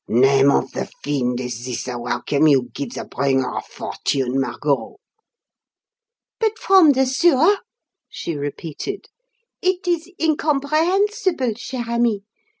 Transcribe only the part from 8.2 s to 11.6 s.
repeated. "It is incomprehensible,